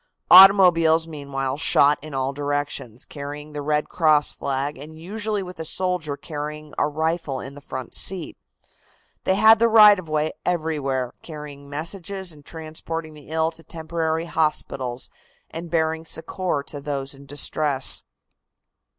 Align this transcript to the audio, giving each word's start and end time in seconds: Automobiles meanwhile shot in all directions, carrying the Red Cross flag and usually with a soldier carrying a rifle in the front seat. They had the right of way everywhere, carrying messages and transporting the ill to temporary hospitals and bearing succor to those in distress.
Automobiles 0.31 1.07
meanwhile 1.07 1.57
shot 1.57 1.99
in 2.01 2.15
all 2.15 2.33
directions, 2.33 3.05
carrying 3.05 3.53
the 3.53 3.61
Red 3.61 3.87
Cross 3.87 4.31
flag 4.33 4.75
and 4.75 4.97
usually 4.99 5.43
with 5.43 5.59
a 5.59 5.63
soldier 5.63 6.17
carrying 6.17 6.73
a 6.79 6.87
rifle 6.87 7.39
in 7.39 7.53
the 7.53 7.61
front 7.61 7.93
seat. 7.93 8.35
They 9.25 9.35
had 9.35 9.59
the 9.59 9.67
right 9.67 9.99
of 9.99 10.09
way 10.09 10.31
everywhere, 10.43 11.13
carrying 11.21 11.69
messages 11.69 12.31
and 12.31 12.43
transporting 12.43 13.13
the 13.13 13.29
ill 13.29 13.51
to 13.51 13.61
temporary 13.63 14.25
hospitals 14.25 15.11
and 15.51 15.69
bearing 15.69 16.05
succor 16.05 16.63
to 16.65 16.81
those 16.81 17.13
in 17.13 17.27
distress. 17.27 18.01